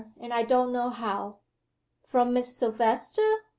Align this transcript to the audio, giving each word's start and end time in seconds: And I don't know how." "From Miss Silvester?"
And 0.19 0.33
I 0.33 0.41
don't 0.41 0.71
know 0.73 0.89
how." 0.89 1.41
"From 2.07 2.33
Miss 2.33 2.57
Silvester?" 2.57 3.41